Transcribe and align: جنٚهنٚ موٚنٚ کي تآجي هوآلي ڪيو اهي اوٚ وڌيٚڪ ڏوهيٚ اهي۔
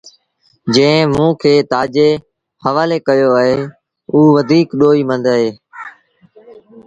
جنٚهنٚ 0.73 1.11
موٚنٚ 1.15 1.39
کي 1.41 1.53
تآجي 1.71 2.09
هوآلي 2.63 2.97
ڪيو 3.07 3.29
اهي 3.39 3.55
اوٚ 4.11 4.29
وڌيٚڪ 4.35 4.67
ڏوهيٚ 4.79 5.05
اهي۔ 5.33 5.49